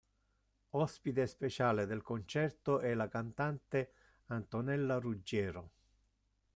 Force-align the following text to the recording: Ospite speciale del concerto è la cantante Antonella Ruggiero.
Ospite 0.71 1.27
speciale 1.27 1.85
del 1.85 2.01
concerto 2.01 2.79
è 2.79 2.95
la 2.95 3.07
cantante 3.07 3.91
Antonella 4.29 4.97
Ruggiero. 4.97 5.69